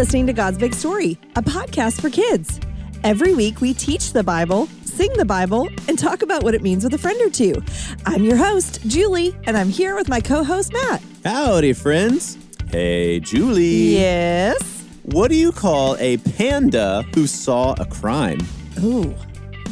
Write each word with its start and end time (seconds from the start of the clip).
listening 0.00 0.26
to 0.26 0.32
God's 0.32 0.56
Big 0.56 0.72
Story, 0.72 1.18
a 1.36 1.42
podcast 1.42 2.00
for 2.00 2.08
kids. 2.08 2.58
Every 3.04 3.34
week, 3.34 3.60
we 3.60 3.74
teach 3.74 4.14
the 4.14 4.24
Bible, 4.24 4.66
sing 4.82 5.12
the 5.18 5.26
Bible, 5.26 5.68
and 5.88 5.98
talk 5.98 6.22
about 6.22 6.42
what 6.42 6.54
it 6.54 6.62
means 6.62 6.84
with 6.84 6.94
a 6.94 6.98
friend 6.98 7.20
or 7.20 7.28
two. 7.28 7.62
I'm 8.06 8.24
your 8.24 8.38
host, 8.38 8.80
Julie, 8.86 9.36
and 9.44 9.58
I'm 9.58 9.68
here 9.68 9.94
with 9.94 10.08
my 10.08 10.18
co 10.18 10.42
host, 10.42 10.72
Matt. 10.72 11.02
Howdy, 11.22 11.74
friends. 11.74 12.38
Hey, 12.70 13.20
Julie. 13.20 13.92
Yes. 13.92 14.86
What 15.02 15.28
do 15.28 15.36
you 15.36 15.52
call 15.52 15.98
a 15.98 16.16
panda 16.16 17.04
who 17.14 17.26
saw 17.26 17.74
a 17.78 17.84
crime? 17.84 18.38
Oh, 18.78 19.14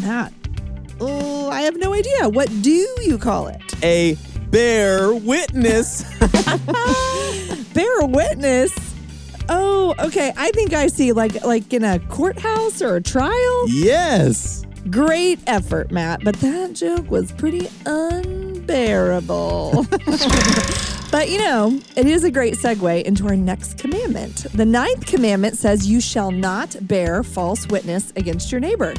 Matt. 0.00 0.34
Oh, 1.00 1.48
I 1.48 1.62
have 1.62 1.78
no 1.78 1.94
idea. 1.94 2.28
What 2.28 2.50
do 2.60 2.86
you 3.00 3.16
call 3.16 3.48
it? 3.48 3.62
A 3.82 4.18
bear 4.50 5.14
witness. 5.14 6.04
bear 7.72 8.04
witness? 8.04 8.87
Oh, 9.48 9.94
okay. 9.98 10.32
I 10.36 10.50
think 10.50 10.72
I 10.72 10.88
see 10.88 11.12
like 11.12 11.44
like 11.44 11.72
in 11.72 11.84
a 11.84 11.98
courthouse 11.98 12.82
or 12.82 12.96
a 12.96 13.02
trial. 13.02 13.68
Yes. 13.68 14.64
Great 14.90 15.38
effort, 15.46 15.90
Matt, 15.90 16.24
but 16.24 16.36
that 16.36 16.72
joke 16.72 17.10
was 17.10 17.32
pretty 17.32 17.68
unbearable. 17.84 19.86
but 21.10 21.28
you 21.28 21.38
know, 21.38 21.78
it 21.96 22.06
is 22.06 22.24
a 22.24 22.30
great 22.30 22.54
segue 22.54 23.02
into 23.02 23.26
our 23.26 23.36
next 23.36 23.78
commandment. 23.78 24.46
The 24.54 24.64
ninth 24.64 25.06
commandment 25.06 25.58
says, 25.58 25.86
You 25.86 26.00
shall 26.00 26.30
not 26.30 26.76
bear 26.82 27.22
false 27.22 27.66
witness 27.68 28.12
against 28.16 28.50
your 28.50 28.60
neighbor. 28.60 28.94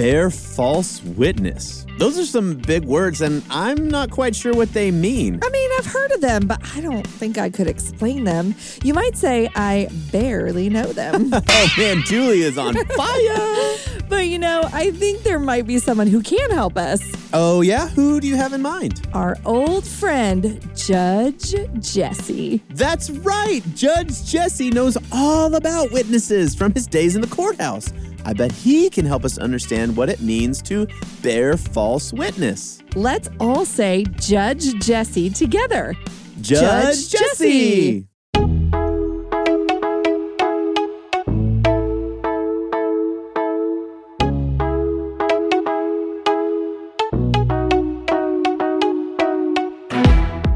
Bear 0.00 0.30
false 0.30 1.02
witness. 1.04 1.84
Those 1.98 2.18
are 2.18 2.24
some 2.24 2.54
big 2.56 2.86
words, 2.86 3.20
and 3.20 3.42
I'm 3.50 3.90
not 3.90 4.10
quite 4.10 4.34
sure 4.34 4.54
what 4.54 4.72
they 4.72 4.90
mean. 4.90 5.38
I 5.42 5.50
mean, 5.50 5.70
I've 5.76 5.84
heard 5.84 6.10
of 6.12 6.22
them, 6.22 6.46
but 6.46 6.58
I 6.74 6.80
don't 6.80 7.06
think 7.06 7.36
I 7.36 7.50
could 7.50 7.66
explain 7.66 8.24
them. 8.24 8.54
You 8.82 8.94
might 8.94 9.18
say 9.18 9.50
I 9.54 9.90
barely 10.10 10.70
know 10.70 10.86
them. 10.94 11.28
oh 11.34 11.68
man, 11.76 12.00
Julie 12.06 12.40
is 12.40 12.56
on 12.56 12.72
fire. 12.96 13.76
but 14.08 14.26
you 14.26 14.38
know, 14.38 14.62
I 14.72 14.90
think 14.90 15.22
there 15.22 15.38
might 15.38 15.66
be 15.66 15.78
someone 15.78 16.06
who 16.06 16.22
can 16.22 16.50
help 16.50 16.78
us. 16.78 17.02
Oh, 17.34 17.60
yeah? 17.60 17.88
Who 17.88 18.20
do 18.20 18.26
you 18.26 18.36
have 18.36 18.54
in 18.54 18.62
mind? 18.62 19.06
Our 19.12 19.36
old 19.44 19.86
friend, 19.86 20.66
Judge 20.74 21.54
Jesse. 21.78 22.62
That's 22.70 23.10
right. 23.10 23.60
Judge 23.74 24.24
Jesse 24.24 24.70
knows 24.70 24.96
all 25.12 25.54
about 25.54 25.92
witnesses 25.92 26.54
from 26.54 26.72
his 26.72 26.86
days 26.86 27.16
in 27.16 27.20
the 27.20 27.28
courthouse. 27.28 27.92
I 28.24 28.32
bet 28.32 28.52
he 28.52 28.90
can 28.90 29.06
help 29.06 29.24
us 29.24 29.38
understand 29.38 29.96
what 29.96 30.08
it 30.08 30.20
means 30.20 30.62
to 30.62 30.86
bear 31.22 31.56
false 31.56 32.12
witness. 32.12 32.82
Let's 32.94 33.28
all 33.38 33.64
say 33.64 34.04
Judge 34.18 34.74
Jesse 34.80 35.30
together. 35.30 35.94
Judge, 36.40 37.10
Judge 37.10 37.10
Jesse. 37.10 38.06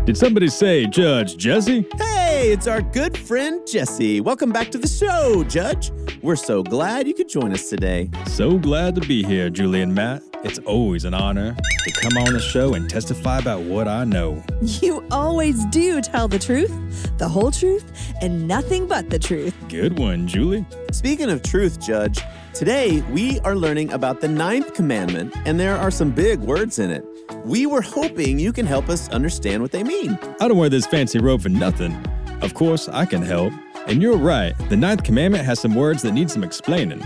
Did 0.06 0.18
somebody 0.18 0.48
say 0.48 0.86
Judge 0.86 1.36
Jesse? 1.36 1.86
Hey, 1.96 2.23
it's 2.50 2.66
our 2.66 2.82
good 2.82 3.16
friend 3.16 3.66
Jesse. 3.66 4.20
Welcome 4.20 4.52
back 4.52 4.70
to 4.72 4.78
the 4.78 4.86
show, 4.86 5.44
Judge. 5.44 5.90
We're 6.20 6.36
so 6.36 6.62
glad 6.62 7.08
you 7.08 7.14
could 7.14 7.28
join 7.28 7.52
us 7.52 7.70
today. 7.70 8.10
So 8.26 8.58
glad 8.58 8.94
to 8.96 9.00
be 9.00 9.22
here, 9.22 9.48
Julie 9.48 9.80
and 9.80 9.94
Matt. 9.94 10.22
It's 10.42 10.58
always 10.60 11.06
an 11.06 11.14
honor 11.14 11.56
to 11.84 11.92
come 12.02 12.18
on 12.18 12.34
the 12.34 12.40
show 12.40 12.74
and 12.74 12.88
testify 12.88 13.38
about 13.38 13.62
what 13.62 13.88
I 13.88 14.04
know. 14.04 14.42
You 14.60 15.06
always 15.10 15.64
do 15.66 16.02
tell 16.02 16.28
the 16.28 16.38
truth, 16.38 16.70
the 17.16 17.28
whole 17.28 17.50
truth, 17.50 17.90
and 18.20 18.46
nothing 18.46 18.86
but 18.86 19.08
the 19.08 19.18
truth. 19.18 19.54
Good 19.68 19.98
one, 19.98 20.28
Julie. 20.28 20.66
Speaking 20.92 21.30
of 21.30 21.42
truth, 21.42 21.80
Judge, 21.80 22.20
today 22.52 23.00
we 23.12 23.40
are 23.40 23.56
learning 23.56 23.90
about 23.92 24.20
the 24.20 24.28
ninth 24.28 24.74
commandment, 24.74 25.34
and 25.46 25.58
there 25.58 25.76
are 25.76 25.90
some 25.90 26.10
big 26.10 26.40
words 26.40 26.78
in 26.78 26.90
it. 26.90 27.06
We 27.44 27.64
were 27.64 27.82
hoping 27.82 28.38
you 28.38 28.52
can 28.52 28.66
help 28.66 28.90
us 28.90 29.08
understand 29.08 29.62
what 29.62 29.72
they 29.72 29.82
mean. 29.82 30.18
I 30.40 30.48
don't 30.48 30.58
wear 30.58 30.68
this 30.68 30.86
fancy 30.86 31.18
robe 31.20 31.40
for 31.40 31.48
nothing. 31.48 31.98
Of 32.44 32.52
course, 32.52 32.90
I 32.90 33.06
can 33.06 33.22
help. 33.22 33.54
And 33.86 34.02
you're 34.02 34.18
right, 34.18 34.52
the 34.68 34.76
ninth 34.76 35.02
commandment 35.02 35.46
has 35.46 35.58
some 35.58 35.74
words 35.74 36.02
that 36.02 36.12
need 36.12 36.30
some 36.30 36.44
explaining. 36.44 37.02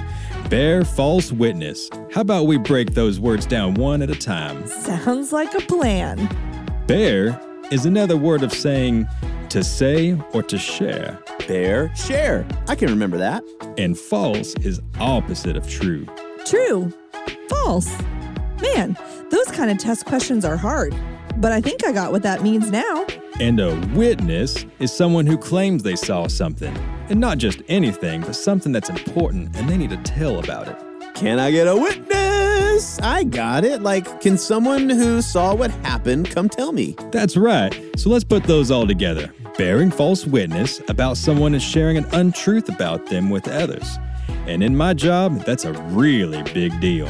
Bear 0.51 0.85
false 0.85 1.31
witness. 1.31 1.89
How 2.13 2.23
about 2.23 2.49
we 2.49 2.59
break 2.59 2.95
those 2.95 3.21
words 3.21 3.47
down 3.47 3.75
one 3.75 4.03
at 4.03 4.11
a 4.11 4.17
time? 4.17 4.67
Sounds 4.67 5.33
like 5.33 5.55
a 5.55 5.61
plan. 5.61 6.29
Bear 6.89 7.41
is 7.71 7.87
another 7.87 8.17
word 8.17 8.43
of 8.43 8.53
saying 8.53 9.07
to 9.51 9.63
say 9.63 10.21
or 10.33 10.43
to 10.43 10.59
share. 10.59 11.21
Bear, 11.47 11.95
share. 11.95 12.45
I 12.67 12.75
can 12.75 12.89
remember 12.89 13.17
that. 13.19 13.45
And 13.79 13.97
false 13.97 14.55
is 14.57 14.81
opposite 14.99 15.57
of 15.57 15.71
true. 15.71 16.05
True. 16.45 16.93
False. 17.49 17.97
Man, 18.61 18.97
those 19.31 19.47
kind 19.53 19.71
of 19.71 19.79
test 19.79 20.05
questions 20.05 20.45
are 20.45 20.57
hard, 20.57 20.97
but 21.37 21.53
I 21.53 21.61
think 21.61 21.87
I 21.87 21.93
got 21.93 22.11
what 22.11 22.25
that 22.25 22.43
means 22.43 22.73
now. 22.73 23.07
And 23.41 23.61
a 23.61 23.73
witness 23.95 24.67
is 24.81 24.93
someone 24.93 25.25
who 25.25 25.39
claims 25.39 25.85
they 25.85 25.95
saw 25.95 26.27
something. 26.27 26.77
And 27.09 27.21
not 27.21 27.39
just 27.39 27.63
anything, 27.69 28.23
but 28.23 28.35
something 28.35 28.73
that's 28.73 28.91
important 28.91 29.57
and 29.57 29.69
they 29.69 29.77
need 29.77 29.91
to 29.91 29.97
tell 29.99 30.41
about 30.41 30.67
it. 30.67 30.77
Can 31.15 31.39
I 31.39 31.53
get 31.53 31.69
a 31.69 31.77
witness? 31.77 32.99
I 33.01 33.23
got 33.23 33.65
it. 33.65 33.81
Like, 33.83 34.21
can 34.21 34.37
someone 34.37 34.91
who 34.91 35.23
saw 35.23 35.55
what 35.55 35.71
happened 35.71 36.31
come 36.31 36.49
tell 36.49 36.73
me? 36.73 36.97
That's 37.13 37.37
right. 37.37 37.73
So 37.97 38.11
let's 38.11 38.25
put 38.25 38.43
those 38.43 38.73
all 38.73 38.89
together. 38.89 39.33
Bearing 39.57 39.93
false 39.93 40.27
witness 40.27 40.81
about 40.89 41.17
someone 41.17 41.55
and 41.55 41.63
sharing 41.63 41.97
an 41.97 42.07
untruth 42.13 42.69
about 42.69 43.07
them 43.07 43.31
with 43.31 43.47
others. 43.47 43.99
And 44.49 44.65
in 44.65 44.77
my 44.77 44.95
job, 44.95 45.45
that's 45.45 45.65
a 45.65 45.73
really 45.73 46.43
big 46.55 46.81
deal. 46.81 47.09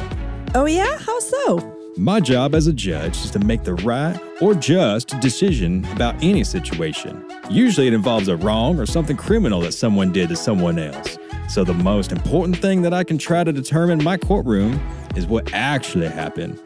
Oh, 0.53 0.65
yeah? 0.65 0.99
How 0.99 1.19
so? 1.19 1.78
My 1.99 2.21
job 2.21 2.55
as 2.55 2.65
a 2.65 2.71
judge 2.71 3.17
is 3.25 3.31
to 3.31 3.39
make 3.39 3.65
the 3.65 3.73
right 3.73 4.17
or 4.39 4.53
just 4.53 5.19
decision 5.19 5.83
about 5.91 6.15
any 6.23 6.45
situation. 6.45 7.25
Usually 7.49 7.87
it 7.87 7.93
involves 7.93 8.29
a 8.29 8.37
wrong 8.37 8.79
or 8.79 8.85
something 8.85 9.17
criminal 9.17 9.59
that 9.59 9.73
someone 9.73 10.13
did 10.13 10.29
to 10.29 10.37
someone 10.37 10.79
else. 10.79 11.17
So 11.49 11.65
the 11.65 11.73
most 11.73 12.13
important 12.13 12.55
thing 12.55 12.83
that 12.83 12.93
I 12.93 13.03
can 13.03 13.17
try 13.17 13.43
to 13.43 13.51
determine 13.51 13.99
in 13.99 14.05
my 14.05 14.15
courtroom 14.15 14.79
is 15.17 15.27
what 15.27 15.53
actually 15.53 16.07
happened. 16.07 16.57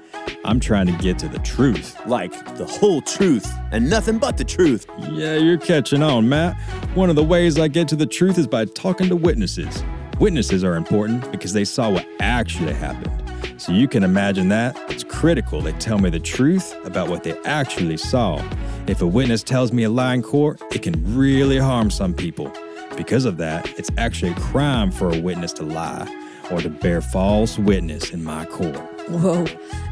I'm 0.45 0.59
trying 0.59 0.85
to 0.85 0.93
get 1.01 1.17
to 1.19 1.27
the 1.27 1.39
truth. 1.39 1.97
Like 2.05 2.31
the 2.55 2.65
whole 2.65 3.01
truth 3.01 3.51
and 3.71 3.89
nothing 3.89 4.19
but 4.19 4.37
the 4.37 4.43
truth. 4.43 4.85
Yeah, 4.99 5.37
you're 5.37 5.57
catching 5.57 6.03
on, 6.03 6.29
Matt. 6.29 6.55
One 6.93 7.09
of 7.09 7.15
the 7.15 7.23
ways 7.23 7.57
I 7.57 7.69
get 7.69 7.87
to 7.87 7.95
the 7.95 8.05
truth 8.05 8.37
is 8.37 8.45
by 8.45 8.65
talking 8.65 9.09
to 9.09 9.15
witnesses. 9.15 9.83
Witnesses 10.19 10.63
are 10.63 10.75
important 10.75 11.31
because 11.31 11.53
they 11.53 11.65
saw 11.65 11.89
what 11.89 12.07
actually 12.19 12.73
happened. 12.73 13.23
So 13.57 13.71
you 13.71 13.87
can 13.87 14.03
imagine 14.03 14.49
that. 14.49 14.77
It's 14.89 15.03
critical 15.23 15.61
they 15.61 15.71
tell 15.73 15.99
me 15.99 16.09
the 16.09 16.19
truth 16.19 16.75
about 16.83 17.07
what 17.07 17.23
they 17.23 17.31
actually 17.45 17.95
saw. 17.95 18.43
If 18.87 19.01
a 19.01 19.07
witness 19.07 19.41
tells 19.41 19.71
me 19.71 19.83
a 19.83 19.89
lie 19.89 20.15
in 20.15 20.21
court, 20.21 20.61
it 20.73 20.81
can 20.81 21.15
really 21.15 21.57
harm 21.57 21.89
some 21.91 22.13
people. 22.13 22.51
Because 22.97 23.23
of 23.23 23.37
that, 23.37 23.69
it's 23.79 23.89
actually 23.97 24.33
a 24.33 24.35
crime 24.35 24.91
for 24.91 25.15
a 25.15 25.21
witness 25.21 25.53
to 25.53 25.63
lie 25.63 26.13
or 26.51 26.59
to 26.59 26.69
bear 26.69 26.99
false 26.99 27.57
witness 27.57 28.09
in 28.11 28.21
my 28.21 28.43
court. 28.47 28.75
Whoa, 29.09 29.45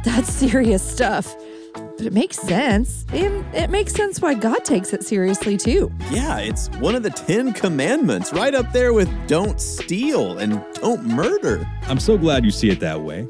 that's 0.04 0.30
serious 0.30 0.84
stuff. 0.84 1.34
but 1.74 2.08
it 2.08 2.14
makes 2.14 2.38
sense. 2.38 3.06
And 3.14 3.46
it 3.56 3.70
makes 3.70 3.94
sense 3.94 4.22
why 4.22 4.34
God 4.34 4.66
takes 4.66 4.92
it 4.92 5.04
seriously, 5.04 5.56
too. 5.56 5.92
Yeah, 6.10 6.40
it's 6.40 6.68
one 6.80 6.96
of 6.96 7.04
the 7.04 7.10
Ten 7.10 7.54
Commandments, 7.54 8.34
right 8.34 8.54
up 8.54 8.72
there 8.74 8.92
with 8.92 9.10
don't 9.28 9.62
steal 9.62 10.40
and 10.40 10.62
don't 10.74 11.06
murder. 11.06 11.66
I'm 11.84 12.00
so 12.00 12.18
glad 12.18 12.44
you 12.44 12.52
see 12.52 12.70
it 12.70 12.80
that 12.80 13.02
way. 13.02 13.28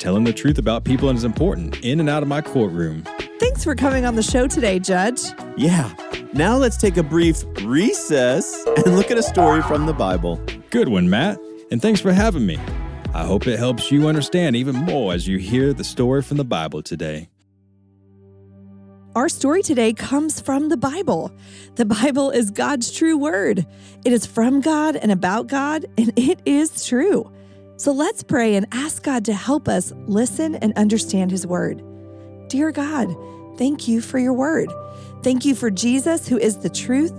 Telling 0.00 0.24
the 0.24 0.32
truth 0.32 0.56
about 0.56 0.84
people 0.84 1.10
is 1.10 1.24
important 1.24 1.84
in 1.84 2.00
and 2.00 2.08
out 2.08 2.22
of 2.22 2.28
my 2.28 2.40
courtroom. 2.40 3.04
Thanks 3.38 3.62
for 3.62 3.74
coming 3.74 4.06
on 4.06 4.16
the 4.16 4.22
show 4.22 4.46
today, 4.46 4.78
Judge. 4.78 5.20
Yeah. 5.58 5.92
Now 6.32 6.56
let's 6.56 6.78
take 6.78 6.96
a 6.96 7.02
brief 7.02 7.44
recess 7.64 8.64
and 8.64 8.96
look 8.96 9.10
at 9.10 9.18
a 9.18 9.22
story 9.22 9.60
from 9.60 9.84
the 9.84 9.92
Bible. 9.92 10.40
Good 10.70 10.88
one, 10.88 11.10
Matt. 11.10 11.38
And 11.70 11.82
thanks 11.82 12.00
for 12.00 12.12
having 12.12 12.46
me. 12.46 12.58
I 13.12 13.26
hope 13.26 13.46
it 13.46 13.58
helps 13.58 13.92
you 13.92 14.08
understand 14.08 14.56
even 14.56 14.74
more 14.74 15.12
as 15.12 15.28
you 15.28 15.36
hear 15.36 15.74
the 15.74 15.84
story 15.84 16.22
from 16.22 16.38
the 16.38 16.44
Bible 16.44 16.80
today. 16.82 17.28
Our 19.14 19.28
story 19.28 19.62
today 19.62 19.92
comes 19.92 20.40
from 20.40 20.70
the 20.70 20.78
Bible. 20.78 21.30
The 21.74 21.84
Bible 21.84 22.30
is 22.30 22.50
God's 22.50 22.90
true 22.90 23.18
word. 23.18 23.66
It 24.06 24.14
is 24.14 24.24
from 24.24 24.62
God 24.62 24.96
and 24.96 25.12
about 25.12 25.48
God, 25.48 25.84
and 25.98 26.10
it 26.16 26.40
is 26.46 26.86
true. 26.86 27.30
So 27.80 27.92
let's 27.92 28.22
pray 28.22 28.56
and 28.56 28.66
ask 28.72 29.02
God 29.02 29.24
to 29.24 29.32
help 29.32 29.66
us 29.66 29.90
listen 30.06 30.54
and 30.56 30.74
understand 30.76 31.30
His 31.30 31.46
word. 31.46 31.82
Dear 32.50 32.72
God, 32.72 33.16
thank 33.56 33.88
you 33.88 34.02
for 34.02 34.18
your 34.18 34.34
word. 34.34 34.70
Thank 35.22 35.46
you 35.46 35.54
for 35.54 35.70
Jesus, 35.70 36.28
who 36.28 36.36
is 36.36 36.58
the 36.58 36.68
truth, 36.68 37.12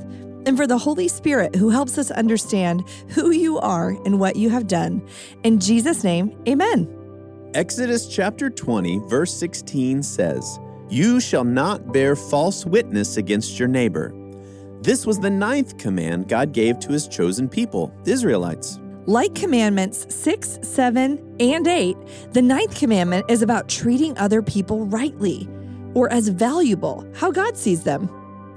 and 0.45 0.55
for 0.55 0.67
the 0.67 0.77
Holy 0.77 1.07
Spirit, 1.07 1.55
who 1.55 1.71
helps 1.71 1.97
us 1.97 2.11
understand 2.11 2.87
who 3.07 3.31
you 3.31 3.57
are 3.57 3.97
and 4.05 4.19
what 4.19 4.35
you 4.35 4.51
have 4.51 4.67
done. 4.67 5.01
In 5.41 5.59
Jesus' 5.59 6.03
name, 6.03 6.39
amen. 6.47 6.87
Exodus 7.55 8.07
chapter 8.07 8.47
20, 8.51 8.99
verse 9.07 9.33
16 9.33 10.03
says, 10.03 10.59
You 10.91 11.19
shall 11.19 11.43
not 11.43 11.91
bear 11.91 12.15
false 12.15 12.67
witness 12.67 13.17
against 13.17 13.57
your 13.57 13.67
neighbor. 13.67 14.13
This 14.81 15.07
was 15.07 15.19
the 15.19 15.31
ninth 15.31 15.79
command 15.79 16.27
God 16.27 16.53
gave 16.53 16.77
to 16.81 16.91
his 16.91 17.07
chosen 17.07 17.49
people, 17.49 17.91
the 18.03 18.11
Israelites. 18.11 18.77
Like 19.07 19.33
commandments 19.33 20.05
6, 20.13 20.59
7, 20.61 21.35
and 21.39 21.67
8, 21.67 21.97
the 22.33 22.41
ninth 22.41 22.75
commandment 22.75 23.25
is 23.29 23.41
about 23.41 23.67
treating 23.67 24.15
other 24.19 24.43
people 24.43 24.85
rightly 24.85 25.49
or 25.95 26.11
as 26.13 26.27
valuable, 26.27 27.09
how 27.15 27.31
God 27.31 27.57
sees 27.57 27.83
them. 27.83 28.09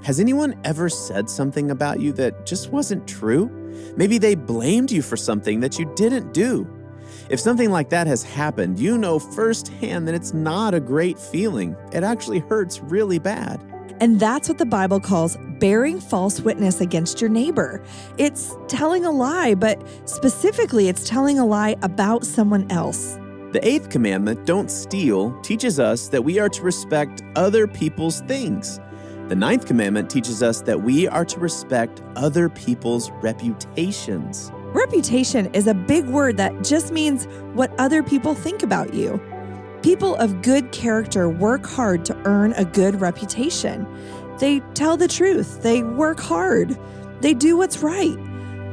Has 0.03 0.19
anyone 0.19 0.59
ever 0.63 0.87
said 0.87 1.31
something 1.31 1.71
about 1.71 1.99
you 1.99 2.13
that 2.13 2.45
just 2.45 2.71
wasn't 2.71 3.07
true? 3.07 3.47
Maybe 3.97 4.19
they 4.19 4.35
blamed 4.35 4.91
you 4.91 5.01
for 5.01 5.17
something 5.17 5.61
that 5.61 5.79
you 5.79 5.91
didn't 5.95 6.31
do. 6.31 6.67
If 7.27 7.39
something 7.39 7.71
like 7.71 7.89
that 7.89 8.05
has 8.05 8.21
happened, 8.21 8.77
you 8.77 8.99
know 8.99 9.17
firsthand 9.17 10.07
that 10.07 10.13
it's 10.13 10.35
not 10.35 10.75
a 10.75 10.79
great 10.79 11.17
feeling. 11.17 11.75
It 11.91 12.03
actually 12.03 12.39
hurts 12.39 12.81
really 12.81 13.17
bad. 13.17 13.59
And 13.99 14.19
that's 14.19 14.49
what 14.49 14.57
the 14.57 14.65
Bible 14.65 14.99
calls 14.99 15.37
bearing 15.59 15.99
false 15.99 16.41
witness 16.41 16.81
against 16.81 17.21
your 17.21 17.29
neighbor. 17.29 17.81
It's 18.17 18.55
telling 18.67 19.05
a 19.05 19.11
lie, 19.11 19.55
but 19.55 19.81
specifically, 20.05 20.89
it's 20.89 21.07
telling 21.07 21.39
a 21.39 21.45
lie 21.45 21.75
about 21.81 22.25
someone 22.25 22.69
else. 22.71 23.17
The 23.51 23.65
eighth 23.65 23.89
commandment, 23.89 24.45
don't 24.45 24.69
steal, 24.69 25.39
teaches 25.41 25.79
us 25.79 26.09
that 26.09 26.21
we 26.21 26.39
are 26.39 26.49
to 26.49 26.61
respect 26.61 27.23
other 27.37 27.67
people's 27.67 28.19
things. 28.21 28.81
The 29.29 29.35
ninth 29.35 29.65
commandment 29.65 30.09
teaches 30.09 30.43
us 30.43 30.61
that 30.63 30.81
we 30.81 31.07
are 31.07 31.25
to 31.25 31.39
respect 31.39 32.03
other 32.17 32.49
people's 32.49 33.11
reputations. 33.23 34.51
Reputation 34.53 35.45
is 35.55 35.67
a 35.67 35.73
big 35.73 36.05
word 36.05 36.35
that 36.35 36.63
just 36.63 36.91
means 36.91 37.25
what 37.53 37.71
other 37.79 38.03
people 38.03 38.35
think 38.35 38.61
about 38.61 38.93
you. 38.93 39.21
People 39.85 40.15
of 40.15 40.41
good 40.41 40.71
character 40.71 41.29
work 41.29 41.63
hard 41.63 42.05
to 42.05 42.17
earn 42.25 42.53
a 42.53 42.65
good 42.65 42.99
reputation. 42.99 43.85
They 44.39 44.61
tell 44.73 44.97
the 44.97 45.07
truth, 45.07 45.61
they 45.61 45.83
work 45.83 46.19
hard, 46.19 46.75
they 47.21 47.35
do 47.35 47.55
what's 47.55 47.83
right. 47.83 48.17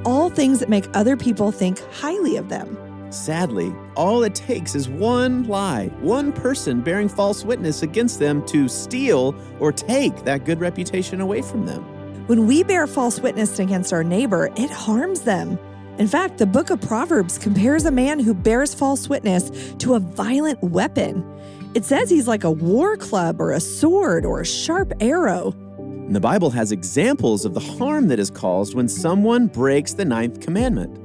All 0.06 0.30
things 0.30 0.58
that 0.60 0.70
make 0.70 0.86
other 0.94 1.18
people 1.18 1.52
think 1.52 1.80
highly 1.92 2.36
of 2.36 2.48
them. 2.48 2.78
Sadly, 3.12 3.74
all 3.94 4.22
it 4.22 4.34
takes 4.34 4.74
is 4.74 4.88
one 4.88 5.44
lie, 5.44 5.88
one 6.00 6.32
person 6.32 6.80
bearing 6.80 7.10
false 7.10 7.44
witness 7.44 7.82
against 7.82 8.18
them 8.18 8.42
to 8.46 8.66
steal 8.66 9.34
or 9.60 9.70
take 9.70 10.24
that 10.24 10.46
good 10.46 10.60
reputation 10.60 11.20
away 11.20 11.42
from 11.42 11.66
them. 11.66 11.82
When 12.26 12.46
we 12.46 12.62
bear 12.62 12.86
false 12.86 13.20
witness 13.20 13.58
against 13.58 13.92
our 13.92 14.02
neighbor, 14.02 14.48
it 14.56 14.70
harms 14.70 15.20
them. 15.20 15.58
In 16.02 16.08
fact, 16.08 16.38
the 16.38 16.46
book 16.46 16.70
of 16.70 16.80
Proverbs 16.80 17.38
compares 17.38 17.84
a 17.84 17.92
man 17.92 18.18
who 18.18 18.34
bears 18.34 18.74
false 18.74 19.08
witness 19.08 19.72
to 19.78 19.94
a 19.94 20.00
violent 20.00 20.60
weapon. 20.60 21.24
It 21.74 21.84
says 21.84 22.10
he's 22.10 22.26
like 22.26 22.42
a 22.42 22.50
war 22.50 22.96
club 22.96 23.40
or 23.40 23.52
a 23.52 23.60
sword 23.60 24.24
or 24.24 24.40
a 24.40 24.44
sharp 24.44 24.92
arrow. 24.98 25.54
And 25.78 26.12
the 26.12 26.18
Bible 26.18 26.50
has 26.50 26.72
examples 26.72 27.44
of 27.44 27.54
the 27.54 27.60
harm 27.60 28.08
that 28.08 28.18
is 28.18 28.30
caused 28.30 28.74
when 28.74 28.88
someone 28.88 29.46
breaks 29.46 29.92
the 29.92 30.04
ninth 30.04 30.40
commandment. 30.40 30.98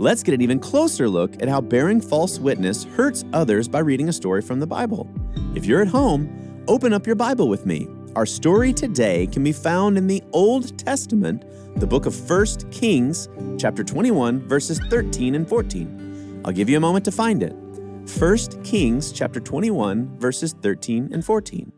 Let's 0.00 0.22
get 0.22 0.32
an 0.32 0.40
even 0.40 0.58
closer 0.58 1.06
look 1.06 1.34
at 1.42 1.50
how 1.50 1.60
bearing 1.60 2.00
false 2.00 2.38
witness 2.38 2.84
hurts 2.84 3.26
others 3.34 3.68
by 3.68 3.80
reading 3.80 4.08
a 4.08 4.12
story 4.14 4.40
from 4.40 4.58
the 4.58 4.66
Bible. 4.66 5.06
If 5.54 5.66
you're 5.66 5.82
at 5.82 5.88
home, 5.88 6.64
open 6.66 6.94
up 6.94 7.06
your 7.06 7.14
Bible 7.14 7.50
with 7.50 7.66
me. 7.66 7.88
Our 8.16 8.24
story 8.24 8.72
today 8.72 9.26
can 9.26 9.44
be 9.44 9.52
found 9.52 9.98
in 9.98 10.06
the 10.06 10.22
Old 10.32 10.78
Testament, 10.78 11.44
the 11.76 11.86
book 11.86 12.06
of 12.06 12.30
1 12.30 12.46
Kings, 12.70 13.28
chapter 13.58 13.82
21, 13.82 14.40
verses 14.48 14.78
13 14.90 15.34
and 15.34 15.48
14. 15.48 16.42
I'll 16.44 16.52
give 16.52 16.68
you 16.68 16.76
a 16.76 16.80
moment 16.80 17.04
to 17.06 17.12
find 17.12 17.42
it. 17.42 17.52
1 17.52 18.62
Kings, 18.64 19.12
chapter 19.12 19.40
21, 19.40 20.18
verses 20.18 20.52
13 20.60 21.10
and 21.12 21.24
14. 21.24 21.72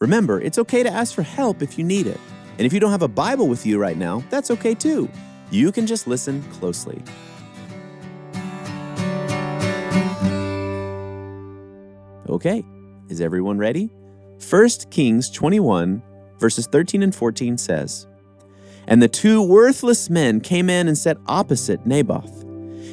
Remember, 0.00 0.40
it's 0.40 0.58
okay 0.58 0.82
to 0.82 0.90
ask 0.90 1.14
for 1.14 1.22
help 1.22 1.62
if 1.62 1.78
you 1.78 1.84
need 1.84 2.06
it. 2.06 2.20
And 2.58 2.66
if 2.66 2.72
you 2.72 2.80
don't 2.80 2.90
have 2.90 3.02
a 3.02 3.08
Bible 3.08 3.48
with 3.48 3.66
you 3.66 3.78
right 3.78 3.96
now, 3.96 4.22
that's 4.30 4.50
okay 4.50 4.74
too. 4.74 5.08
You 5.50 5.70
can 5.70 5.86
just 5.86 6.06
listen 6.06 6.42
closely. 6.44 7.02
Okay, 12.28 12.64
is 13.08 13.20
everyone 13.20 13.58
ready? 13.58 13.90
1 14.50 14.68
Kings 14.90 15.30
21, 15.30 16.02
verses 16.38 16.66
13 16.66 17.02
and 17.02 17.14
14 17.14 17.56
says, 17.56 18.06
And 18.86 19.02
the 19.02 19.08
two 19.08 19.42
worthless 19.42 20.08
men 20.08 20.40
came 20.40 20.70
in 20.70 20.88
and 20.88 20.96
sat 20.96 21.18
opposite 21.26 21.84
Naboth. 21.86 22.42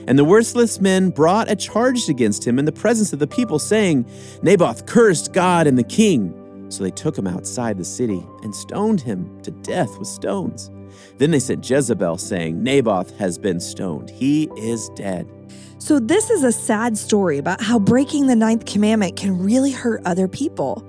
And 0.08 0.20
the 0.20 0.26
worthless 0.26 0.82
men 0.82 1.12
brought 1.12 1.50
a 1.50 1.56
charge 1.56 2.10
against 2.10 2.46
him 2.46 2.60
in 2.60 2.66
the 2.66 2.72
presence 2.72 3.14
of 3.14 3.20
the 3.20 3.28
people, 3.28 3.60
saying, 3.60 4.06
Naboth 4.42 4.86
cursed 4.86 5.32
God 5.34 5.66
and 5.66 5.78
the 5.78 5.84
king. 5.84 6.40
So 6.70 6.84
they 6.84 6.92
took 6.92 7.18
him 7.18 7.28
outside 7.28 7.78
the 7.78 7.86
city 7.86 8.26
and 8.42 8.54
stoned 8.54 9.02
him 9.02 9.42
to 9.44 9.52
death 9.52 9.98
with 9.98 10.08
stones. 10.08 10.72
Then 11.18 11.32
they 11.32 11.40
sent 11.40 11.68
Jezebel, 11.70 12.18
saying, 12.18 12.62
Naboth 12.64 13.18
has 13.18 13.38
been 13.38 13.60
stoned. 13.60 14.10
He 14.10 14.50
is 14.58 14.90
dead. 14.96 15.30
So, 15.78 16.00
this 16.00 16.30
is 16.30 16.44
a 16.44 16.52
sad 16.52 16.98
story 16.98 17.38
about 17.38 17.62
how 17.62 17.78
breaking 17.78 18.28
the 18.28 18.36
ninth 18.38 18.66
commandment 18.66 19.18
can 19.18 19.44
really 19.44 19.72
hurt 19.72 20.02
other 20.06 20.30
people. 20.30 20.82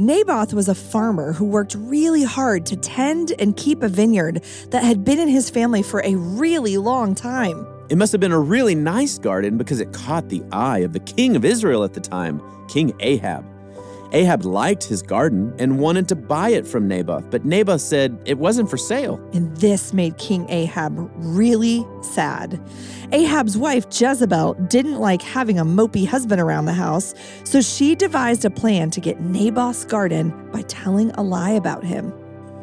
Naboth 0.00 0.54
was 0.54 0.66
a 0.66 0.74
farmer 0.74 1.34
who 1.34 1.44
worked 1.44 1.74
really 1.74 2.22
hard 2.22 2.64
to 2.64 2.76
tend 2.76 3.34
and 3.38 3.54
keep 3.54 3.82
a 3.82 3.88
vineyard 3.88 4.42
that 4.70 4.82
had 4.82 5.04
been 5.04 5.18
in 5.18 5.28
his 5.28 5.50
family 5.50 5.82
for 5.82 6.00
a 6.06 6.14
really 6.14 6.78
long 6.78 7.14
time. 7.14 7.66
It 7.90 7.98
must 7.98 8.10
have 8.12 8.20
been 8.20 8.32
a 8.32 8.40
really 8.40 8.74
nice 8.74 9.18
garden 9.18 9.58
because 9.58 9.78
it 9.78 9.92
caught 9.92 10.30
the 10.30 10.42
eye 10.52 10.78
of 10.78 10.94
the 10.94 11.00
king 11.00 11.36
of 11.36 11.44
Israel 11.44 11.84
at 11.84 11.92
the 11.92 12.00
time, 12.00 12.40
King 12.66 12.94
Ahab. 13.00 13.44
Ahab 14.12 14.44
liked 14.44 14.84
his 14.84 15.02
garden 15.02 15.54
and 15.58 15.78
wanted 15.78 16.08
to 16.08 16.16
buy 16.16 16.50
it 16.50 16.66
from 16.66 16.88
Naboth, 16.88 17.30
but 17.30 17.44
Naboth 17.44 17.80
said 17.80 18.18
it 18.24 18.38
wasn't 18.38 18.68
for 18.68 18.76
sale. 18.76 19.20
And 19.32 19.56
this 19.58 19.92
made 19.92 20.18
King 20.18 20.48
Ahab 20.50 21.10
really 21.14 21.86
sad. 22.02 22.60
Ahab's 23.12 23.56
wife, 23.56 23.86
Jezebel, 23.92 24.54
didn't 24.68 24.98
like 24.98 25.22
having 25.22 25.58
a 25.58 25.64
mopey 25.64 26.06
husband 26.06 26.40
around 26.40 26.64
the 26.64 26.72
house, 26.72 27.14
so 27.44 27.60
she 27.60 27.94
devised 27.94 28.44
a 28.44 28.50
plan 28.50 28.90
to 28.90 29.00
get 29.00 29.20
Naboth's 29.20 29.84
garden 29.84 30.50
by 30.50 30.62
telling 30.62 31.10
a 31.12 31.22
lie 31.22 31.50
about 31.50 31.84
him. 31.84 32.12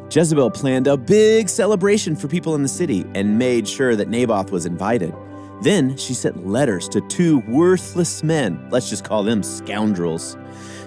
Jezebel 0.09 0.51
planned 0.51 0.87
a 0.87 0.95
big 0.95 1.49
celebration 1.49 2.15
for 2.15 2.27
people 2.27 2.55
in 2.55 2.63
the 2.63 2.69
city 2.69 3.05
and 3.13 3.37
made 3.37 3.67
sure 3.67 3.95
that 3.95 4.07
Naboth 4.07 4.51
was 4.51 4.65
invited. 4.65 5.13
Then 5.61 5.97
she 5.97 6.13
sent 6.13 6.45
letters 6.45 6.87
to 6.89 7.01
two 7.01 7.39
worthless 7.47 8.23
men, 8.23 8.67
let's 8.69 8.89
just 8.89 9.03
call 9.03 9.23
them 9.23 9.41
scoundrels. 9.41 10.37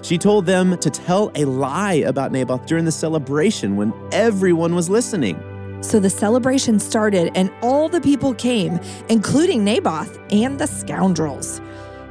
She 0.01 0.17
told 0.17 0.45
them 0.45 0.77
to 0.77 0.89
tell 0.89 1.31
a 1.35 1.45
lie 1.45 1.93
about 1.93 2.31
Naboth 2.31 2.65
during 2.65 2.85
the 2.85 2.91
celebration 2.91 3.75
when 3.75 3.93
everyone 4.11 4.73
was 4.73 4.89
listening. 4.89 5.41
So 5.81 5.99
the 5.99 6.09
celebration 6.09 6.79
started, 6.79 7.31
and 7.35 7.51
all 7.61 7.89
the 7.89 8.01
people 8.01 8.33
came, 8.33 8.79
including 9.09 9.63
Naboth 9.63 10.19
and 10.31 10.59
the 10.59 10.67
scoundrels. 10.67 11.59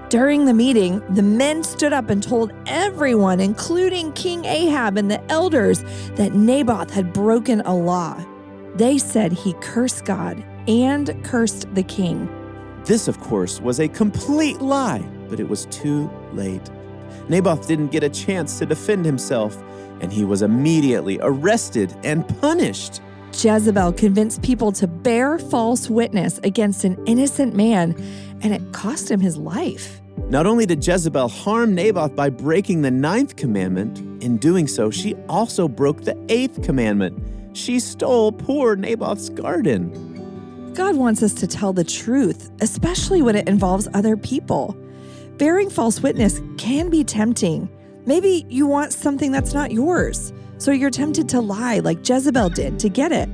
During 0.08 0.44
the 0.44 0.54
meeting, 0.54 1.00
the 1.14 1.22
men 1.22 1.62
stood 1.62 1.92
up 1.92 2.10
and 2.10 2.20
told 2.20 2.52
everyone, 2.66 3.38
including 3.38 4.12
King 4.12 4.44
Ahab 4.44 4.96
and 4.96 5.08
the 5.08 5.22
elders, 5.30 5.84
that 6.16 6.34
Naboth 6.34 6.90
had 6.90 7.12
broken 7.12 7.60
a 7.60 7.74
law. 7.74 8.20
They 8.74 8.98
said 8.98 9.32
he 9.32 9.54
cursed 9.60 10.04
God 10.04 10.44
and 10.66 11.16
cursed 11.24 11.72
the 11.74 11.84
king. 11.84 12.28
This, 12.84 13.08
of 13.08 13.20
course, 13.20 13.60
was 13.60 13.80
a 13.80 13.88
complete 13.88 14.60
lie, 14.60 15.04
but 15.28 15.40
it 15.40 15.48
was 15.48 15.66
too 15.66 16.10
late. 16.32 16.68
Naboth 17.28 17.68
didn't 17.68 17.92
get 17.92 18.02
a 18.02 18.08
chance 18.08 18.58
to 18.58 18.66
defend 18.66 19.04
himself, 19.04 19.56
and 20.00 20.12
he 20.12 20.24
was 20.24 20.42
immediately 20.42 21.18
arrested 21.20 21.94
and 22.02 22.26
punished. 22.40 23.00
Jezebel 23.32 23.92
convinced 23.92 24.42
people 24.42 24.72
to 24.72 24.86
bear 24.86 25.38
false 25.38 25.88
witness 25.88 26.40
against 26.42 26.84
an 26.84 27.00
innocent 27.06 27.54
man, 27.54 27.94
and 28.42 28.52
it 28.52 28.72
cost 28.72 29.10
him 29.10 29.20
his 29.20 29.36
life. 29.36 30.00
Not 30.28 30.46
only 30.46 30.66
did 30.66 30.84
Jezebel 30.84 31.28
harm 31.28 31.74
Naboth 31.74 32.16
by 32.16 32.30
breaking 32.30 32.82
the 32.82 32.90
ninth 32.90 33.36
commandment, 33.36 33.98
in 34.22 34.36
doing 34.36 34.66
so, 34.66 34.90
she 34.90 35.14
also 35.28 35.68
broke 35.68 36.02
the 36.02 36.16
eighth 36.28 36.62
commandment. 36.62 37.56
She 37.56 37.80
stole 37.80 38.32
poor 38.32 38.76
Naboth's 38.76 39.28
garden. 39.28 40.09
God 40.74 40.96
wants 40.96 41.22
us 41.22 41.34
to 41.34 41.46
tell 41.46 41.72
the 41.72 41.84
truth, 41.84 42.50
especially 42.60 43.22
when 43.22 43.36
it 43.36 43.48
involves 43.48 43.88
other 43.92 44.16
people. 44.16 44.76
Bearing 45.36 45.68
false 45.68 46.00
witness 46.00 46.40
can 46.58 46.90
be 46.90 47.02
tempting. 47.02 47.68
Maybe 48.06 48.46
you 48.48 48.66
want 48.66 48.92
something 48.92 49.32
that's 49.32 49.52
not 49.52 49.72
yours, 49.72 50.32
so 50.58 50.70
you're 50.70 50.90
tempted 50.90 51.28
to 51.30 51.40
lie 51.40 51.80
like 51.80 52.06
Jezebel 52.08 52.50
did 52.50 52.78
to 52.78 52.88
get 52.88 53.10
it. 53.12 53.28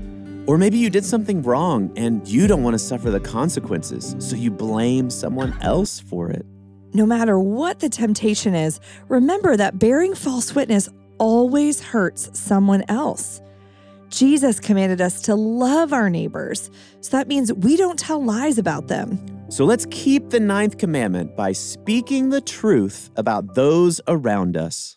Or 0.46 0.56
maybe 0.56 0.78
you 0.78 0.88
did 0.88 1.04
something 1.04 1.42
wrong 1.42 1.92
and 1.96 2.26
you 2.26 2.46
don't 2.46 2.62
want 2.62 2.74
to 2.74 2.78
suffer 2.78 3.10
the 3.10 3.20
consequences, 3.20 4.14
so 4.18 4.36
you 4.36 4.50
blame 4.50 5.10
someone 5.10 5.56
else 5.60 6.00
for 6.00 6.30
it. 6.30 6.46
No 6.94 7.04
matter 7.04 7.38
what 7.38 7.80
the 7.80 7.88
temptation 7.88 8.54
is, 8.54 8.80
remember 9.08 9.56
that 9.56 9.78
bearing 9.78 10.14
false 10.14 10.54
witness 10.54 10.88
always 11.18 11.80
hurts 11.80 12.38
someone 12.38 12.84
else. 12.88 13.40
Jesus 14.08 14.60
commanded 14.60 15.00
us 15.00 15.22
to 15.22 15.34
love 15.34 15.92
our 15.92 16.08
neighbors, 16.08 16.70
so 17.00 17.16
that 17.16 17.28
means 17.28 17.52
we 17.52 17.76
don't 17.76 17.98
tell 17.98 18.22
lies 18.22 18.58
about 18.58 18.88
them. 18.88 19.24
So 19.48 19.64
let's 19.64 19.86
keep 19.90 20.30
the 20.30 20.40
ninth 20.40 20.78
commandment 20.78 21.36
by 21.36 21.52
speaking 21.52 22.30
the 22.30 22.40
truth 22.40 23.10
about 23.16 23.54
those 23.54 24.00
around 24.08 24.56
us. 24.56 24.96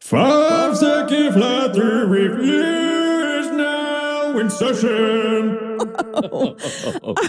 Five 0.00 0.76
second 0.78 1.34
fly 1.34 1.70
through 1.74 2.06
review 2.06 2.62
is 3.40 3.50
now 3.50 4.38
in 4.38 4.48
session. 4.48 5.58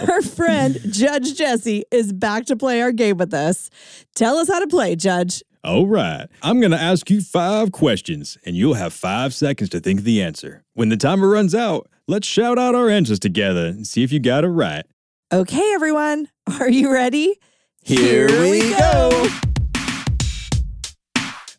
Our 0.08 0.22
friend 0.22 0.79
Judge 0.89 1.36
Jesse 1.36 1.84
is 1.91 2.13
back 2.13 2.46
to 2.46 2.56
play 2.56 2.82
our 2.82 2.94
game 2.94 3.17
with 3.17 3.34
us. 3.34 3.70
Tell 4.15 4.38
us 4.38 4.48
how 4.48 4.60
to 4.60 4.67
play, 4.67 4.96
Judge. 4.96 5.44
All 5.62 5.88
right. 5.88 6.27
I'm 6.41 6.62
going 6.62 6.72
to 6.72 6.82
ask 6.82 7.10
you 7.10 7.20
five 7.20 7.74
questions, 7.74 8.38
and 8.46 8.56
you'll 8.56 8.75
have 8.75 8.94
five 8.94 9.34
seconds 9.34 9.70
to 9.72 9.82
think 9.82 10.00
of 10.00 10.06
the 10.06 10.22
answer. 10.22 10.63
When 10.74 10.88
the 10.88 10.96
timer 10.96 11.27
runs 11.27 11.53
out, 11.53 11.89
let's 12.08 12.25
shout 12.25 12.58
out 12.58 12.75
our 12.75 12.89
answers 12.89 13.20
together 13.20 13.65
and 13.65 13.86
see 13.86 14.03
if 14.03 14.13
you 14.13 14.22
got 14.22 14.46
it 14.46 14.50
right. 14.50 14.86
Okay, 15.34 15.74
everyone, 15.74 16.29
are 16.62 16.70
you 16.70 16.94
ready? 16.94 17.38
Here 17.84 18.29
we 18.41 18.70
go. 18.70 19.27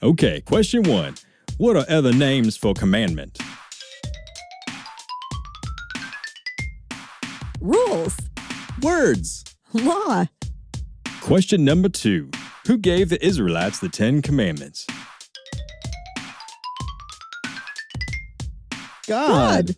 Okay, 0.03 0.41
question 0.43 0.83
one. 0.85 1.15
What 1.57 1.77
are 1.77 1.85
other 1.89 2.13
names 2.13 2.57
for 2.57 2.73
commandment? 2.75 3.39
Rules, 7.61 8.17
Words. 8.83 9.45
law, 9.73 10.27
Question 11.21 11.65
number 11.65 11.89
two. 11.89 12.31
Who 12.69 12.79
gave 12.79 13.09
the 13.09 13.23
Israelites 13.25 13.81
the 13.81 13.89
Ten 13.89 14.23
Commandments? 14.23 14.87
God. 19.07 19.67
God, 19.69 19.77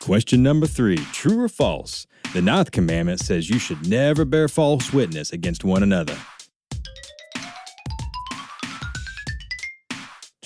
Question 0.00 0.42
number 0.42 0.66
three. 0.66 0.96
True 1.12 1.42
or 1.42 1.48
false? 1.48 2.06
The 2.32 2.40
ninth 2.40 2.70
commandment 2.70 3.20
says 3.20 3.50
you 3.50 3.58
should 3.58 3.86
never 3.86 4.24
bear 4.24 4.48
false 4.48 4.92
witness 4.92 5.30
against 5.32 5.62
one 5.64 5.82
another. 5.82 6.16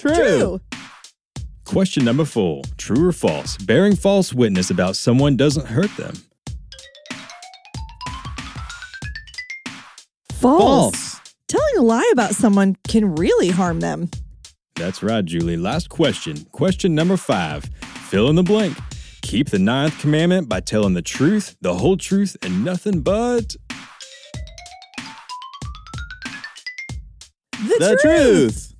True. 0.02 0.14
true, 0.14 0.60
Question 1.64 2.04
number 2.04 2.24
four. 2.24 2.62
True 2.76 3.08
or 3.08 3.12
false? 3.12 3.56
Bearing 3.56 3.94
false 3.96 4.32
witness 4.34 4.68
about 4.70 4.96
someone 4.96 5.36
doesn't 5.36 5.66
hurt 5.66 5.94
them. 5.96 6.14
false. 10.32 11.20
Telling 11.48 11.76
a 11.78 11.82
lie 11.82 12.08
about 12.12 12.34
someone 12.34 12.76
can 12.88 13.14
really 13.14 13.50
harm 13.50 13.80
them. 13.80 14.10
That's 14.74 15.02
right, 15.02 15.24
Julie. 15.24 15.56
Last 15.56 15.88
question. 15.88 16.44
Question 16.50 16.94
number 16.94 17.16
five. 17.16 17.64
Fill 18.08 18.28
in 18.28 18.36
the 18.36 18.42
blank. 18.42 18.76
Keep 19.22 19.50
the 19.50 19.58
ninth 19.58 19.98
commandment 20.00 20.48
by 20.48 20.60
telling 20.60 20.94
the 20.94 21.02
truth, 21.02 21.54
the 21.60 21.74
whole 21.74 21.96
truth, 21.96 22.36
and 22.42 22.64
nothing 22.64 23.02
but. 23.02 23.54
The, 27.52 27.76
The 27.78 27.98
truth. 28.02 28.02
truth. 28.02 28.71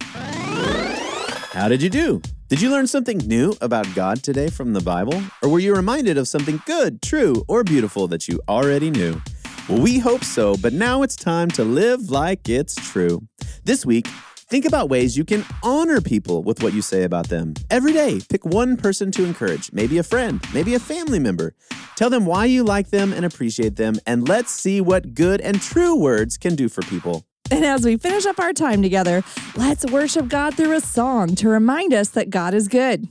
How 1.53 1.69
did 1.69 1.83
you 1.83 1.91
do? 1.91 2.23
Did 2.49 2.63
you 2.63 2.71
learn 2.71 2.87
something 2.87 3.19
new 3.19 3.55
about 3.61 3.87
God 3.95 4.23
today 4.23 4.49
from 4.49 4.73
the 4.73 4.81
Bible? 4.81 5.23
Or 5.43 5.51
were 5.51 5.59
you 5.59 5.77
reminded 5.77 6.17
of 6.17 6.27
something 6.27 6.63
good, 6.65 7.03
true, 7.03 7.45
or 7.47 7.63
beautiful 7.63 8.09
that 8.09 8.27
you 8.27 8.41
already 8.49 8.91
knew? 8.91 9.21
Well, 9.69 9.83
we 9.83 9.99
hope 9.99 10.25
so, 10.25 10.57
but 10.57 10.73
now 10.73 11.03
it's 11.03 11.15
time 11.15 11.51
to 11.51 11.63
live 11.63 12.09
like 12.11 12.49
it's 12.49 12.75
true. 12.77 13.21
This 13.65 13.85
week, 13.85 14.09
think 14.49 14.65
about 14.65 14.89
ways 14.89 15.19
you 15.19 15.27
can 15.27 15.45
honor 15.63 16.01
people 16.01 16.43
with 16.43 16.63
what 16.63 16.73
you 16.73 16.81
say 16.81 17.03
about 17.03 17.29
them. 17.29 17.53
Every 17.69 17.93
day, 17.93 18.23
pick 18.31 18.47
one 18.47 18.79
person 18.79 19.11
to 19.11 19.23
encourage, 19.23 19.71
maybe 19.75 19.99
a 19.99 20.03
friend, 20.03 20.43
maybe 20.55 20.73
a 20.73 20.81
family 20.81 21.19
member. 21.19 21.55
Tell 21.97 22.09
them 22.09 22.25
why 22.25 22.47
you 22.47 22.65
like 22.65 22.89
them 22.89 23.13
and 23.13 23.27
appreciate 23.27 23.77
them, 23.77 24.01
and 24.07 24.27
let's 24.27 24.51
see 24.51 24.81
what 24.81 25.13
good 25.13 25.43
and 25.43 25.61
true 25.61 25.95
words 25.97 26.39
can 26.39 26.55
do 26.55 26.71
for 26.71 26.81
people. 26.81 27.27
And 27.53 27.67
as 27.67 27.85
we 27.85 27.99
finish 27.99 28.25
up 28.25 28.41
our 28.41 28.55
time 28.55 28.81
together, 28.81 29.23
let's 29.57 29.85
worship 29.85 30.27
God 30.29 30.55
through 30.55 30.73
a 30.73 30.81
song 30.81 31.35
to 31.35 31.51
remind 31.51 31.93
us 31.93 32.09
that 32.09 32.31
God 32.31 32.55
is 32.55 32.67
good. 32.67 33.09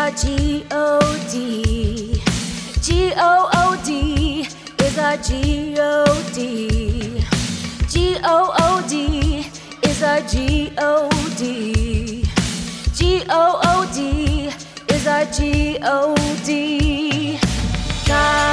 a 0.00 0.10
G 0.12 0.64
O 0.70 0.98
D. 1.30 2.22
G 2.80 3.12
O 3.16 3.50
O 3.52 3.84
D 3.84 4.46
is 4.84 4.96
a 4.96 5.18
G 5.18 5.74
O 5.78 6.04
D. 6.34 7.22
G 7.86 8.16
O 8.24 8.38
O 8.64 8.88
D 8.88 9.44
is 9.82 10.02
a 10.02 10.22
G 10.26 10.72
O 10.78 11.08
D. 11.36 12.24
G 12.94 13.22
O 13.28 13.60
O 13.72 13.74
D 13.94 14.50
is 14.88 15.06
a 15.06 15.20
G 15.36 15.78
O 15.82 16.14
D. 16.46 17.38
God. 18.06 18.49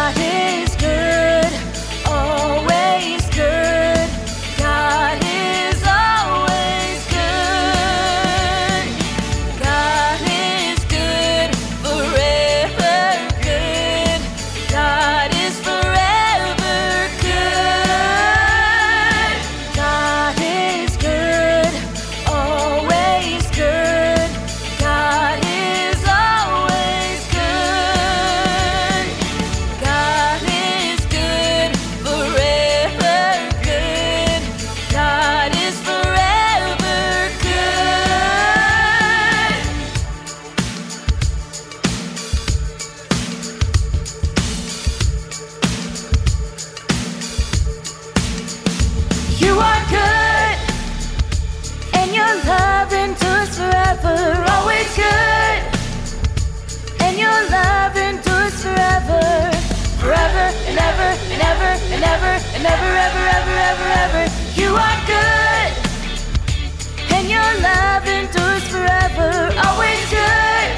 Ever, 63.98 64.18
ever, 64.18 64.24
ever. 64.24 64.62
You 64.62 64.70
are 64.76 65.00
good, 65.06 65.72
and 67.14 67.26
your 67.30 67.52
love 67.62 68.06
endures 68.08 68.66
forever. 68.70 69.32
Always 69.66 70.02
good, 70.10 70.70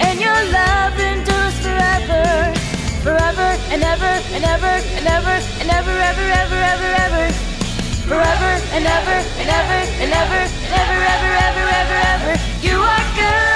and 0.00 0.20
your 0.20 0.40
love 0.52 0.94
endures 0.98 1.56
forever. 1.60 2.52
Forever 3.04 3.48
and 3.72 3.82
ever 3.82 4.12
and 4.32 4.44
ever 4.44 4.74
and 4.96 5.06
ever 5.06 5.36
and 5.60 5.68
ever, 5.78 5.94
ever, 6.10 6.26
ever, 6.42 6.60
ever, 6.72 6.90
ever. 7.06 7.26
Forever 8.08 8.52
and 8.76 8.84
ever 8.86 9.18
and 9.40 9.48
ever 9.60 9.80
and 10.02 10.12
ever 10.22 10.42
and 10.64 10.72
ever, 10.82 10.98
ever, 11.14 11.32
ever, 11.48 11.64
ever, 11.80 11.98
ever. 12.14 12.32
You 12.62 12.76
are 12.80 13.06
good. 13.16 13.53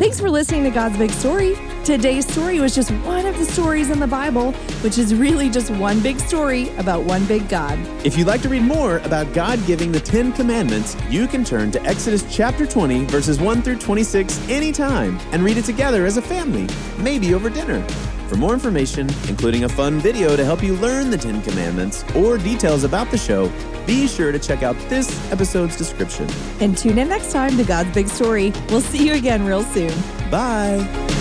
Thanks 0.00 0.18
for 0.18 0.30
listening 0.30 0.64
to 0.64 0.70
God's 0.70 0.96
Big 0.96 1.10
Story. 1.10 1.58
Today's 1.84 2.26
story 2.26 2.58
was 2.58 2.74
just 2.74 2.90
one 3.04 3.26
of 3.26 3.38
the 3.38 3.44
stories 3.44 3.90
in 3.90 4.00
the 4.00 4.06
Bible, 4.06 4.52
which 4.82 4.96
is 4.96 5.14
really 5.14 5.50
just 5.50 5.70
one 5.72 6.00
big 6.00 6.18
story 6.18 6.70
about 6.78 7.04
one 7.04 7.26
big 7.26 7.50
God. 7.50 7.78
If 8.02 8.16
you'd 8.16 8.26
like 8.26 8.40
to 8.40 8.48
read 8.48 8.62
more 8.62 9.00
about 9.00 9.30
God 9.34 9.60
giving 9.66 9.92
the 9.92 10.00
Ten 10.00 10.32
Commandments, 10.32 10.96
you 11.10 11.26
can 11.26 11.44
turn 11.44 11.70
to 11.72 11.82
Exodus 11.82 12.24
chapter 12.34 12.64
20, 12.66 13.04
verses 13.04 13.38
1 13.40 13.60
through 13.60 13.76
26 13.76 14.48
anytime 14.48 15.18
and 15.32 15.44
read 15.44 15.58
it 15.58 15.66
together 15.66 16.06
as 16.06 16.16
a 16.16 16.22
family, 16.22 16.66
maybe 16.96 17.34
over 17.34 17.50
dinner. 17.50 17.84
For 18.30 18.36
more 18.36 18.54
information, 18.54 19.10
including 19.28 19.64
a 19.64 19.68
fun 19.68 19.98
video 19.98 20.36
to 20.36 20.44
help 20.44 20.62
you 20.62 20.76
learn 20.76 21.10
the 21.10 21.18
Ten 21.18 21.42
Commandments 21.42 22.04
or 22.14 22.38
details 22.38 22.84
about 22.84 23.10
the 23.10 23.18
show, 23.18 23.50
be 23.88 24.06
sure 24.06 24.30
to 24.30 24.38
check 24.38 24.62
out 24.62 24.76
this 24.88 25.32
episode's 25.32 25.76
description. 25.76 26.28
And 26.60 26.78
tune 26.78 26.98
in 26.98 27.08
next 27.08 27.32
time 27.32 27.56
to 27.56 27.64
God's 27.64 27.92
Big 27.92 28.06
Story. 28.06 28.52
We'll 28.68 28.82
see 28.82 29.04
you 29.04 29.14
again 29.14 29.44
real 29.44 29.64
soon. 29.64 29.92
Bye. 30.30 31.19